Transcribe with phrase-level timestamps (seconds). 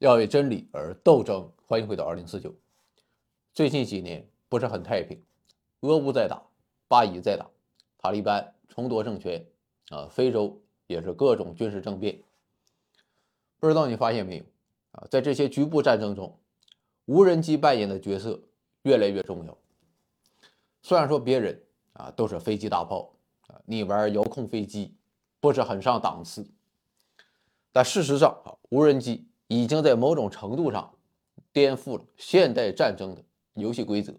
[0.00, 1.52] 要为真理而斗争。
[1.66, 2.54] 欢迎回到二零四九。
[3.52, 5.22] 最近几年不是很太平，
[5.80, 6.42] 俄乌在打，
[6.88, 7.46] 巴以在打，
[7.98, 9.46] 塔利班重夺政权，
[9.90, 12.18] 啊，非洲也是各种军事政变。
[13.58, 14.44] 不知道你发现没有
[14.92, 15.06] 啊？
[15.10, 16.34] 在这些局部战争中，
[17.04, 18.40] 无人机扮演的角色
[18.84, 19.58] 越来越重要。
[20.80, 21.62] 虽然说别人
[21.92, 23.12] 啊都是飞机大炮
[23.48, 24.94] 啊，你玩遥控飞机
[25.40, 26.48] 不是很上档次，
[27.70, 29.26] 但事实上啊，无人机。
[29.50, 30.96] 已经在某种程度上
[31.52, 34.14] 颠覆了现代战争的游戏规则。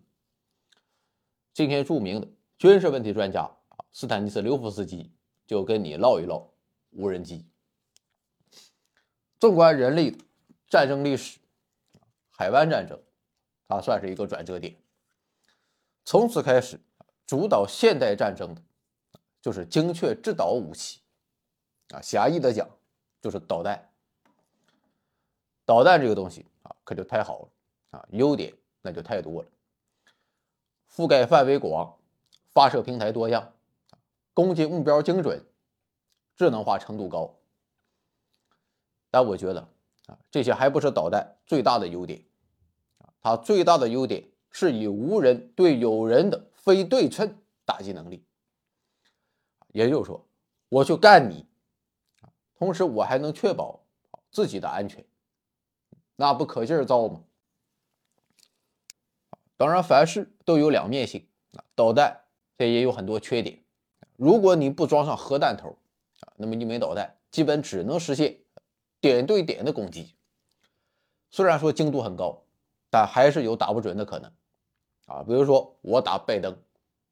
[1.53, 3.49] 今天，著名的军事问题专家，
[3.93, 5.09] 斯坦尼斯刘夫斯基
[5.47, 6.49] 就跟你唠一唠
[6.89, 7.45] 无人机。
[9.39, 10.13] 纵观人类
[10.67, 11.39] 战争历史，
[12.31, 13.01] 海湾战争
[13.69, 14.75] 它算是一个转折点。
[16.03, 16.77] 从此开始，
[17.25, 18.61] 主导现代战争的
[19.41, 20.99] 就是精确制导武器
[21.93, 22.69] 啊，狭义的讲
[23.21, 23.90] 就是导弹。
[25.65, 27.49] 导弹这个东西啊，可就太好了
[27.91, 29.49] 啊，优点那就太多了，
[30.91, 31.97] 覆盖范围广，
[32.49, 33.53] 发射平台多样，
[34.33, 35.45] 攻击目标精准，
[36.35, 37.33] 智能化程度高。
[39.09, 39.61] 但我觉得
[40.07, 42.23] 啊，这些还不是导弹最大的优点
[42.99, 48.25] 啊，它最大的优点是以无人对有人的非对称打击能力。
[49.73, 50.25] 也就是说，
[50.67, 51.45] 我去干你，
[52.55, 53.79] 同时我还能确保
[54.31, 55.05] 自己的安全。
[56.21, 57.23] 那不可劲儿造吗？
[59.57, 61.65] 当然，凡事都有两面性啊。
[61.73, 62.25] 导弹
[62.59, 63.63] 这也有很多缺点。
[64.17, 65.79] 如果你不装上核弹头
[66.19, 68.37] 啊，那么一枚导弹基本只能实现
[68.99, 70.15] 点对点的攻击。
[71.31, 72.43] 虽然说精度很高，
[72.91, 74.31] 但还是有打不准的可能
[75.07, 75.23] 啊。
[75.23, 76.55] 比如说我打拜登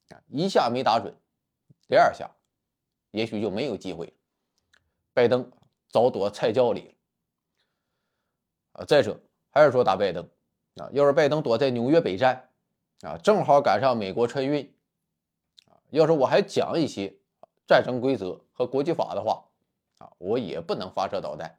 [0.10, 1.12] 啊，一下没打准，
[1.88, 2.30] 第二下
[3.10, 4.14] 也许就没有机会，
[5.14, 5.52] 拜登
[5.88, 6.94] 早躲菜窖里了。
[8.86, 9.20] 再者
[9.52, 10.28] 还是说打拜登
[10.76, 12.50] 啊，要是拜登躲在纽约北站
[13.02, 14.74] 啊，正好赶上美国春运
[15.68, 17.16] 啊，要是我还讲一些
[17.68, 19.46] 战争规则和国际法的话
[20.00, 21.58] 啊，我也不能发射导弹。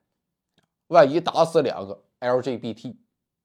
[0.88, 2.97] 万一打死两个 LGBT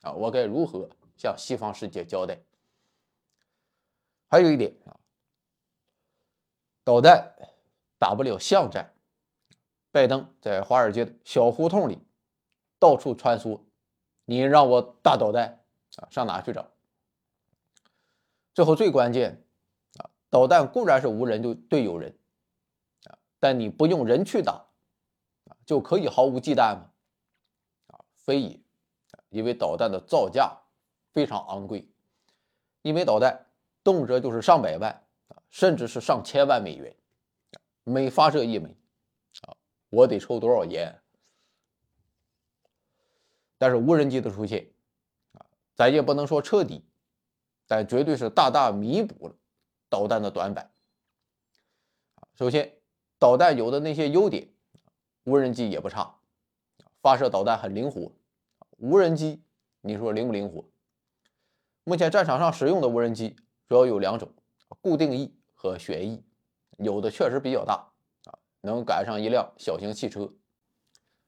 [0.02, 2.40] 啊，我该如何向西方世界交代？
[4.28, 4.98] 还有一点啊，
[6.84, 7.36] 导弹
[7.98, 8.94] 打不了巷战，
[9.92, 12.00] 拜登在华尔街的小胡同里
[12.86, 13.60] 到处穿梭。
[14.26, 15.64] 你让我大导弹
[15.96, 16.70] 啊，上哪去找？
[18.54, 19.44] 最后最关键
[19.98, 22.16] 啊，导弹固然是无人就对有人
[23.06, 24.54] 啊，但你不用人去打
[25.46, 26.92] 啊，就可以毫无忌惮吗？
[27.88, 28.60] 啊，非也，
[29.30, 30.56] 因为导弹的造价
[31.12, 31.90] 非常昂贵，
[32.84, 33.48] 一枚导弹
[33.84, 34.92] 动辄就是上百万
[35.30, 36.96] 啊，甚至是上千万美元，
[37.84, 38.70] 每发射一枚
[39.42, 39.58] 啊，
[39.90, 41.02] 我得抽多少烟？
[43.58, 44.70] 但是无人机的出现，
[45.34, 46.84] 啊，咱也不能说彻底，
[47.68, 49.36] 但绝对是大大弥补了
[49.90, 50.72] 导弹的短板。
[52.36, 52.74] 首先，
[53.18, 54.50] 导弹有的那些优点，
[55.24, 56.20] 无人机也不差，
[57.02, 58.12] 发射导弹很灵活。
[58.78, 59.42] 无人机，
[59.82, 60.66] 你说灵不灵活？
[61.86, 63.36] 目前战场上使用的无人机
[63.68, 64.30] 主要有两种：
[64.82, 66.22] 固定翼和旋翼，
[66.78, 67.76] 有的确实比较大，
[68.26, 70.30] 啊，能赶上一辆小型汽车，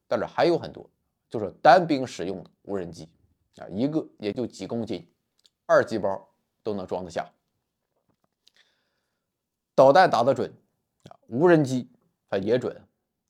[0.09, 0.89] 但是还有很多。
[1.29, 3.09] 就是单兵使用的无人机
[3.57, 5.05] 啊，一个也就几公斤，
[5.65, 6.29] 二级包
[6.63, 7.29] 都能装得下。
[9.75, 10.51] 导弹打得准
[11.03, 11.89] 啊，无人机
[12.29, 12.75] 它也准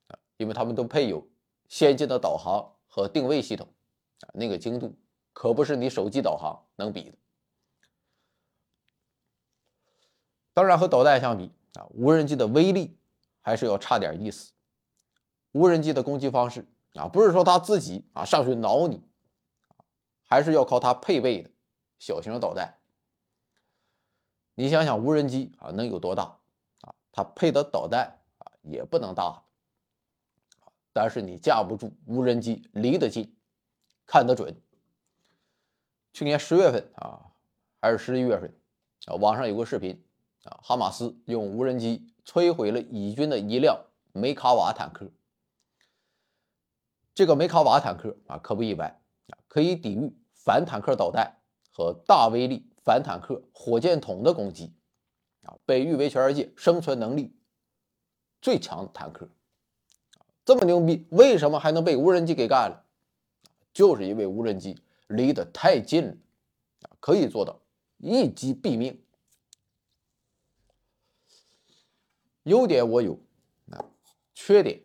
[0.08, 1.28] 啊，因为他们都配有
[1.68, 3.68] 先进的导航和定位系统
[4.22, 4.96] 啊，那个精度
[5.34, 7.18] 可不是你手机导航能比的。
[10.54, 12.98] 当然和导弹相比啊，无人机的威力
[13.42, 14.54] 还是要差点意思。
[15.52, 16.66] 无人机的攻击方式。
[16.98, 19.02] 啊，不是说他自己啊上去挠你，
[20.24, 21.52] 还是要靠他配备的
[22.00, 22.80] 小型导弹。
[24.56, 26.40] 你想想，无人机啊能有多大
[26.82, 26.96] 啊？
[27.12, 29.44] 它配的导弹啊也不能大，
[30.92, 33.38] 但是你架不住无人机离得近，
[34.08, 34.60] 看得准。
[36.14, 37.32] 去年十月份啊，
[37.80, 38.52] 还是十一月份
[39.06, 40.04] 啊，网上有个视频
[40.46, 45.12] 啊，哈马斯用无人机摧毁了以军的一辆梅卡瓦坦克。
[47.18, 48.88] 这个梅卡瓦坦克啊，可不一般
[49.30, 51.42] 啊，可以抵御反坦克导弹
[51.72, 54.72] 和大威力反坦克火箭筒的攻击
[55.42, 57.36] 啊，被誉为全世界生存能力
[58.40, 59.28] 最强的坦克。
[60.46, 62.86] 这么牛逼，为什么还能被无人机给干了？
[63.74, 66.16] 就是因为无人机离得太近了，
[67.00, 67.60] 可以做到
[67.98, 69.04] 一击毙命。
[72.44, 73.20] 优点我有
[73.72, 73.84] 啊，
[74.36, 74.84] 缺点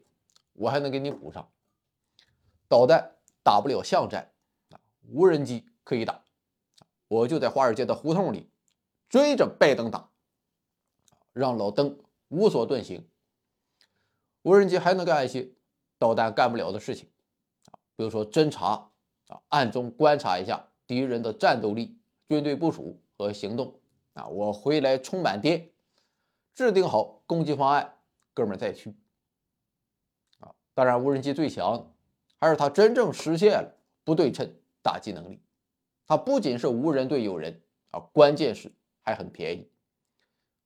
[0.55, 1.47] 我还能给你补上。
[2.73, 4.33] 导弹打不了巷战，
[4.71, 6.25] 啊，无人机可以打，
[7.07, 8.49] 我就在华尔街的胡同里
[9.11, 10.09] 追着拜登打，
[11.35, 11.99] 让老登
[12.29, 13.07] 无所遁形。
[14.41, 15.51] 无人机还能干一些
[15.99, 17.11] 导弹干不了的事情，
[17.71, 18.91] 啊，比如说侦察，
[19.29, 23.79] 啊，暗中观察一下敌人的战斗力、军队部署和行动，
[24.15, 25.71] 啊，我回来充满电，
[26.55, 27.99] 制定好攻击方案，
[28.33, 28.97] 哥们儿再去。
[30.39, 31.92] 啊，当然，无人机最强
[32.43, 33.73] 而是它真正实现了
[34.03, 34.53] 不对称
[34.83, 35.41] 打击能力，
[36.09, 37.63] 它不仅是无人对有人，
[37.93, 39.71] 啊，关键是还很便宜。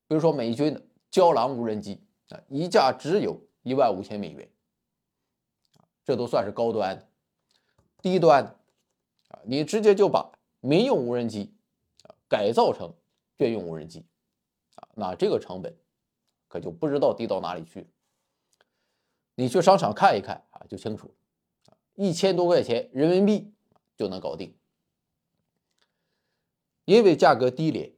[0.07, 0.81] 比如说美军的
[1.11, 3.39] 胶囊无人机，啊，一架只有。
[3.63, 4.49] 一万五千美元，
[6.05, 7.05] 这都算是高端的。
[8.01, 8.49] 低端的
[9.27, 10.31] 啊，你直接就把
[10.61, 11.53] 民用无人机
[12.03, 12.93] 啊改造成
[13.37, 14.05] 军用无人机
[14.75, 15.75] 啊，那这个成本
[16.47, 17.85] 可就不知道低到哪里去。
[19.35, 21.13] 你去商场看一看啊，就清楚了。
[21.97, 23.51] 一千多块钱人民币
[23.97, 24.55] 就能搞定。
[26.85, 27.91] 因为价格低廉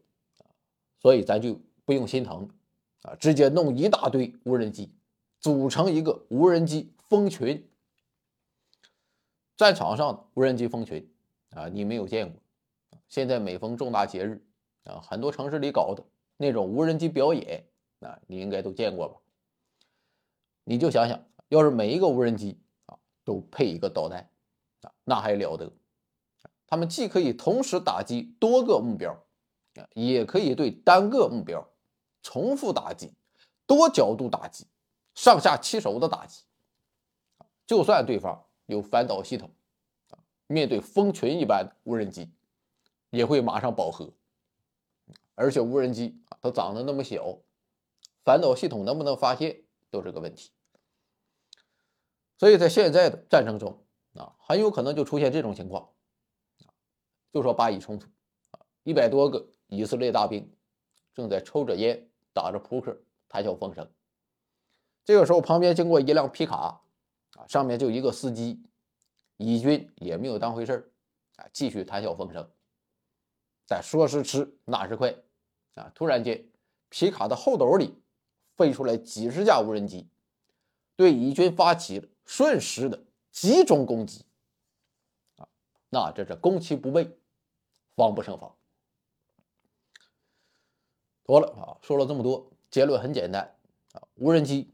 [0.99, 2.49] 所以咱就不用心疼
[3.03, 4.91] 啊，直接弄一大堆无人机。
[5.39, 7.69] 组成一个无人机蜂群，
[9.55, 11.09] 战场上的无人机蜂群
[11.51, 12.41] 啊，你没有见过。
[13.07, 14.43] 现在每逢重大节日
[14.83, 16.03] 啊，很多城市里搞的
[16.37, 17.65] 那种无人机表演
[17.99, 19.15] 啊，你应该都见过吧？
[20.63, 22.59] 你就想想，要是每一个无人机
[23.29, 24.27] 都配一个导弹
[24.81, 25.71] 啊，那还了得！
[26.65, 29.11] 他们既可以同时打击多个目标
[29.75, 31.63] 啊，也可以对单个目标
[32.23, 33.13] 重复打击、
[33.67, 34.65] 多角度打击。
[35.13, 36.41] 上下其手的打击，
[37.67, 39.51] 就算对方有反导系统，
[40.09, 40.17] 啊
[40.47, 42.31] 面对蜂群一般无人机，
[43.11, 44.11] 也会马上饱和。
[45.35, 47.37] 而且无人机啊，它长得那么小，
[48.23, 49.61] 反导系统能不能发现
[49.91, 50.49] 都是个问题。
[52.39, 53.83] 所以在现在的战争中
[54.13, 55.89] 啊，很有可能就出现这种情况，
[57.33, 58.07] 就说巴以冲突
[58.51, 60.49] 啊，一百多个以色列大兵
[61.13, 62.97] 正在抽着烟，打着扑克，
[63.27, 63.85] 谈笑风生。
[65.03, 66.81] 这个时候，旁边经过一辆皮卡，
[67.35, 68.63] 啊，上面就一个司机，
[69.35, 70.93] 以军也没有当回事，
[71.35, 72.49] 啊，继续谈笑风生。
[73.67, 75.13] 但说时迟，那时快，
[75.75, 76.47] 啊，突然间，
[76.87, 78.01] 皮卡的后斗里
[78.55, 80.07] 飞出来几十架无人机，
[80.95, 84.23] 对以军发起了瞬时的集中攻击，
[85.37, 85.47] 啊，
[85.89, 87.09] 那这是攻其不备，
[87.95, 88.55] 防不胜防。
[91.23, 93.55] 多了啊，说了这么多，结论很简单，
[93.93, 94.71] 啊，无人机。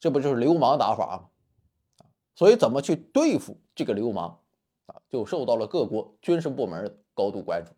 [0.00, 2.06] 这不就是流氓打法吗？
[2.34, 4.38] 所以怎么去对付这个流氓
[4.84, 7.72] 啊，就受到了各国军事部门的高度关注。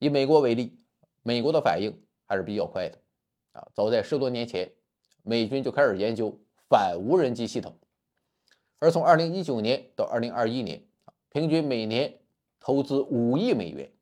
[0.00, 0.76] 以美国为例，
[1.22, 2.98] 美国的反应还是比较快的
[3.52, 3.68] 啊。
[3.72, 4.72] 早在十多年前，
[5.22, 6.36] 美军就开始研究
[6.72, 7.76] 反无人机系统，
[8.78, 10.82] 而从二零一九年到二零二一年，
[11.28, 12.18] 平均每年
[12.58, 13.92] 投资五亿美元。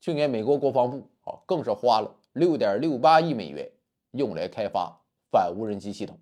[0.00, 3.70] 去年美国国防部啊，更是花了六点六八亿美元
[4.10, 5.00] 用来开发。
[5.30, 6.18] 反无人机系统，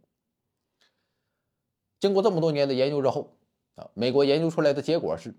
[1.99, 3.39] 经过这么多年的研究之后，
[3.77, 5.35] 啊，美国研究出来的结果是，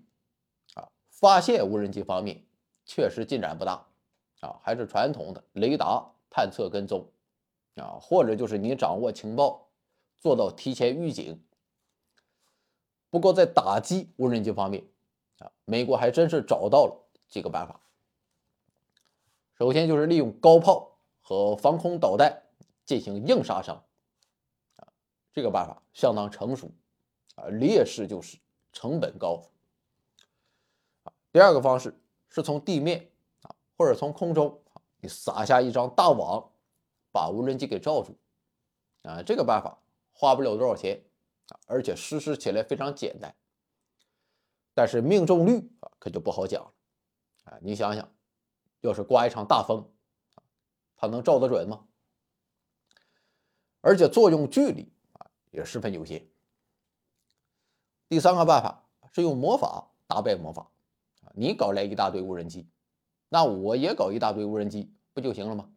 [0.74, 2.44] 啊，发现无人机方面
[2.84, 3.86] 确实进展不大，
[4.40, 7.08] 啊，还是传统的雷达探测跟踪，
[7.76, 9.67] 啊，或者就是你掌握情报，
[10.20, 11.42] 做到提前预警。
[13.10, 14.84] 不过在打击无人机方面，
[15.38, 17.80] 啊，美国还真是找到了几个办法。
[19.56, 22.44] 首先就是利用高炮和防空导弹。
[22.88, 23.84] 进行硬杀伤，
[24.76, 24.88] 啊，
[25.34, 26.70] 这个办法相当成熟，
[27.34, 28.38] 啊，劣势就是
[28.72, 29.42] 成本高。
[31.30, 32.00] 第二个方式
[32.30, 33.10] 是从地面
[33.42, 36.50] 啊，或者从空中啊，你撒下一张大网，
[37.12, 38.16] 把无人机给罩住，
[39.02, 39.78] 啊，这个办法
[40.20, 41.00] 花不了多少钱，
[41.66, 43.36] 而且实施起来非常简单，
[44.74, 46.72] 但是命中率啊可就不好讲了，
[47.44, 48.12] 啊，你想想，
[48.80, 49.88] 要是刮一场大风，
[50.96, 51.86] 它能照得准吗？
[53.80, 56.28] 而且作用距离啊也十分有限。
[58.08, 60.68] 第三个办法是用魔法打败魔法，
[61.32, 62.68] 你搞来一大堆无人机，
[63.28, 65.70] 那我也搞一大堆无人机不就行了吗？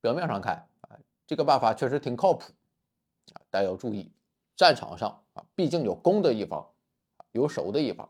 [0.00, 2.52] 表面上看啊，这个办法确实挺靠谱
[3.48, 4.10] 啊，但要注意，
[4.56, 6.68] 战场上啊毕竟有攻的一方，
[7.32, 8.08] 有守的一方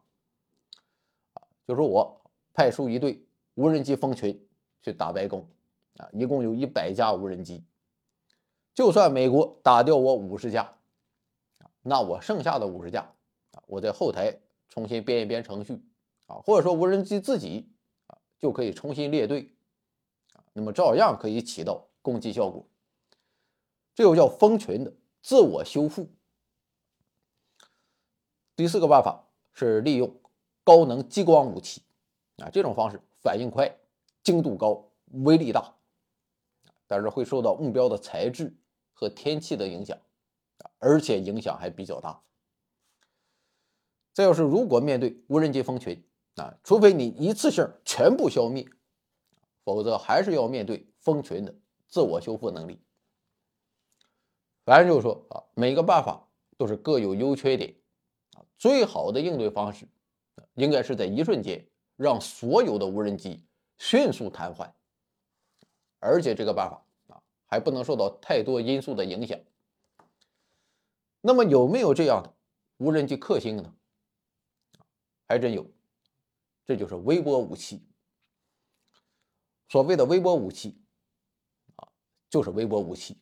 [1.35, 1.43] 啊。
[1.67, 2.21] 就说我
[2.55, 4.49] 派出一队无人机蜂群
[4.83, 5.49] 去打白宫
[5.97, 7.65] 啊，一共有一百架无人机。
[8.75, 10.77] 就算美国打掉我五十架，
[11.83, 13.01] 那我剩下的五十架
[13.53, 15.83] 啊，我在后台重新编一编程序
[16.27, 17.69] 啊，或者说无人机自己
[18.07, 19.53] 啊就可以重新列队
[20.33, 22.65] 啊，那么照样可以起到攻击效果。
[23.95, 26.09] 这又叫蜂群的自我修复。
[28.57, 30.21] 第四个办法是利用
[30.65, 31.83] 高能激光武器
[32.39, 33.79] 啊，这种方式反应快、
[34.23, 34.91] 精度高、
[35.25, 35.75] 威力大，
[36.87, 38.57] 但是会受到目标的材质
[38.93, 39.97] 和天气的影响，
[40.79, 42.23] 而且影响还比较大。
[44.13, 48.67] 再要是如果面对无人机蜂群啊，除非你一次性全部消灭，
[49.63, 51.55] 否则还是要面对蜂群的
[51.87, 52.81] 自我修复能力。
[54.69, 57.75] 反正就是说啊，每个办法都是各有优缺点
[58.35, 58.45] 啊。
[58.59, 59.89] 最好的应对方式，
[60.57, 63.43] 应该是在一瞬间让所有的无人机
[63.79, 64.71] 迅速瘫痪，
[66.01, 66.85] 而且这个办法
[67.15, 69.41] 啊还不能受到太多因素的影响。
[71.23, 72.35] 那么有没有这样的
[72.77, 73.75] 无人机克星呢？
[75.25, 75.67] 还真有，
[76.67, 77.83] 这就是微波武器。
[79.71, 80.79] 所谓的微波武器
[81.77, 81.89] 啊，
[82.29, 83.17] 就是微波武器。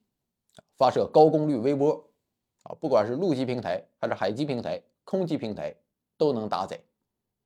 [0.76, 2.10] 发射高功率微波，
[2.64, 5.74] 啊，不管是陆基平台还是海基平台、空基平台
[6.18, 6.78] 都能搭载，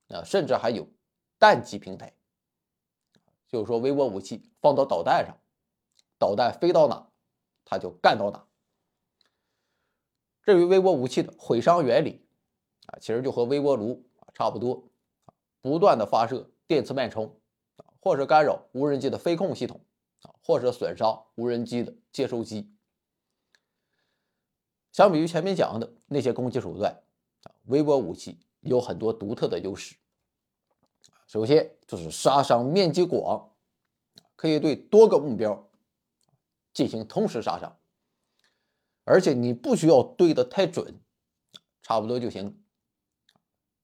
[0.09, 0.87] 啊，甚至还有
[1.39, 2.13] 弹基平台，
[3.47, 5.37] 就是说微波武器放到导弹上，
[6.19, 7.09] 导弹飞到哪，
[7.65, 8.45] 它就干到哪。
[10.43, 12.27] 至于微波武器的毁伤原理，
[12.87, 14.83] 啊，其实就和微波炉啊差不多，
[15.61, 17.27] 不断的发射电磁脉冲，
[17.77, 19.81] 啊，或是干扰无人机的飞控系统，
[20.23, 22.75] 啊，或者损伤无人机的接收机。
[25.01, 26.93] 相比于前面讲的那些攻击手段，
[27.45, 29.97] 啊，微波武器有很多独特的优势。
[31.27, 33.51] 首先就是杀伤面积广，
[34.37, 35.71] 可以对多个目标
[36.75, 37.79] 进行同时杀伤，
[39.05, 41.01] 而且你不需要对的太准，
[41.81, 42.63] 差不多就行。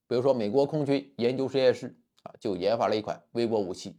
[0.05, 3.97] 比如说，美国空军研究实验室啊，就研发了一款微波武器，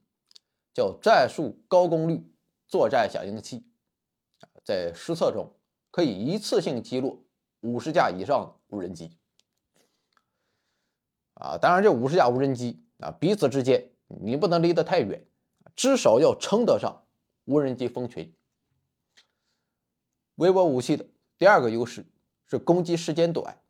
[0.73, 2.33] 叫战术高功率
[2.69, 3.67] 作战响应器，
[4.63, 5.53] 在实测中。
[5.91, 7.25] 可以一次性击落
[7.61, 9.19] 五十架以上无人机，
[11.35, 15.27] 啊，当然这五十架无人机啊，彼此之间你不能离得太远，
[15.75, 17.05] 至少要称得上
[17.45, 18.33] 无人机蜂群。
[20.37, 21.05] 微波武器的
[21.37, 22.07] 第二个优势
[22.47, 23.61] 是攻击时间短，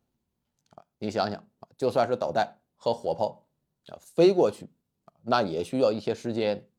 [0.69, 3.47] 啊，你想想啊，就算是导弹和火炮
[3.87, 4.69] 啊飞过去，
[5.23, 6.69] 那也需要一些时间，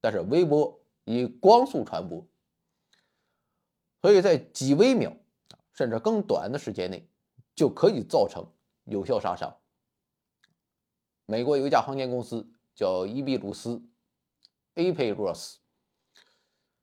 [0.00, 2.26] 但是微波以光速传播。
[4.02, 5.16] 所以在几微秒
[5.72, 7.08] 甚至更短的时间内，
[7.54, 8.44] 就可以造成
[8.84, 9.56] 有效杀伤。
[11.24, 13.80] 美国有一家航天公司叫伊比鲁斯
[14.74, 15.60] a p e r o s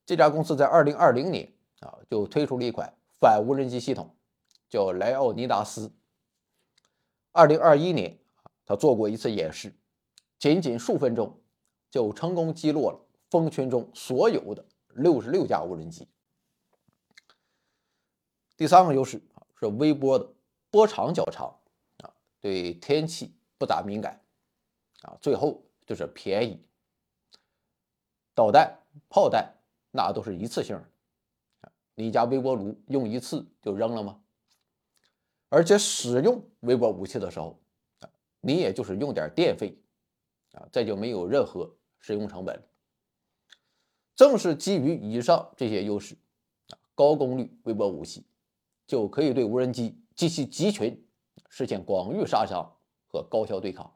[0.06, 4.16] 这家公司在2020年啊就推出了一款反无人机系统，
[4.70, 5.92] 叫莱奥尼达斯。
[7.34, 8.18] 2021年
[8.66, 9.74] 他做过一次演示，
[10.40, 11.42] 仅仅数分钟
[11.92, 16.08] 就成功击落了蜂群中所有的66架无人机。
[18.60, 20.30] 第三个优势啊是微波的
[20.70, 21.48] 波长较长
[22.04, 22.12] 啊，
[22.42, 24.22] 对天气不咋敏感
[25.04, 25.18] 啊。
[25.22, 26.62] 最后就是便宜，
[28.36, 29.50] 导弹、炮弹
[29.92, 30.76] 那都是一次性
[31.62, 34.20] 的，你家微波炉用一次就扔了吗？
[35.48, 37.58] 而且使用微波武器的时候
[38.02, 38.10] 啊，
[38.42, 39.82] 你也就是用点电费
[40.52, 42.62] 啊，再就没有任何使用成本。
[44.18, 46.14] 正是基于以上这些优势
[46.72, 48.26] 啊，高功率微波武器。
[48.90, 51.08] 就可以对无人机及其集群
[51.48, 52.76] 实现广域杀伤
[53.08, 53.96] 和高效对抗，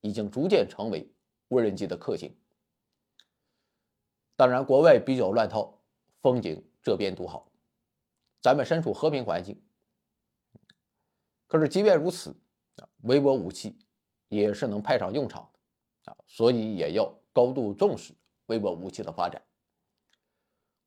[0.00, 1.06] 已经逐渐成为
[1.48, 2.34] 无人机的克星。
[4.34, 5.78] 当然，国外比较乱套，
[6.22, 7.52] 风景这边独好，
[8.40, 9.62] 咱们身处和平环境。
[11.46, 12.34] 可是即便如此，
[13.02, 13.76] 微波武器
[14.28, 15.52] 也是能派上用场
[16.02, 18.14] 的啊，所以也要高度重视
[18.46, 19.44] 微波武器的发展。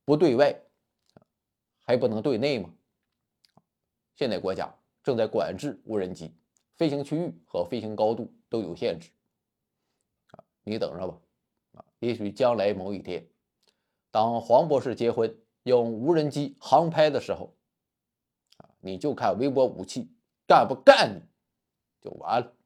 [0.06, 0.60] 不对外，
[1.86, 2.74] 还不能对内吗？
[4.18, 6.36] 现在国家正在管制无人机
[6.76, 9.12] 飞行区域和飞行高度都有限制
[10.32, 11.20] 啊，你等着吧
[11.74, 13.28] 啊，也许将来某一天，
[14.10, 17.56] 当黄博士结婚用无人机航拍的时候
[18.58, 20.10] 啊，你就看微波武器
[20.48, 21.22] 干不干你
[22.02, 22.57] 就完了。